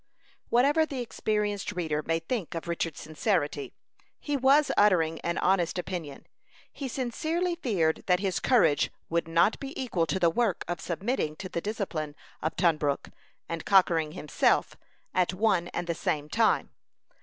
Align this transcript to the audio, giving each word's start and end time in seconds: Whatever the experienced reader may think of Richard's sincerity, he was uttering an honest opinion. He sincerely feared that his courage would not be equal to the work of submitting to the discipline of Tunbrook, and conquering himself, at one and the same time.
Whatever 0.49 0.83
the 0.83 0.99
experienced 0.99 1.73
reader 1.73 2.01
may 2.01 2.17
think 2.17 2.55
of 2.55 2.67
Richard's 2.67 2.99
sincerity, 2.99 3.71
he 4.19 4.35
was 4.35 4.71
uttering 4.75 5.21
an 5.21 5.37
honest 5.37 5.77
opinion. 5.77 6.25
He 6.73 6.87
sincerely 6.87 7.53
feared 7.53 8.01
that 8.07 8.19
his 8.19 8.39
courage 8.39 8.89
would 9.09 9.27
not 9.27 9.59
be 9.59 9.79
equal 9.79 10.07
to 10.07 10.17
the 10.17 10.31
work 10.31 10.65
of 10.67 10.81
submitting 10.81 11.35
to 11.35 11.49
the 11.49 11.61
discipline 11.61 12.15
of 12.41 12.55
Tunbrook, 12.55 13.11
and 13.47 13.63
conquering 13.63 14.13
himself, 14.13 14.75
at 15.13 15.35
one 15.35 15.67
and 15.67 15.85
the 15.85 15.93
same 15.93 16.29
time. 16.29 16.71